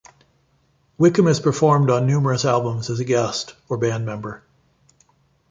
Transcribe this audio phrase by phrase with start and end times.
[0.97, 4.41] Wickham has performed on numerous albums as a guest or band member.